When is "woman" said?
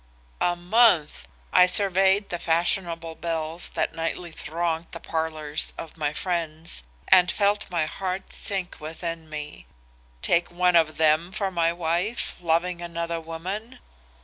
13.21-13.77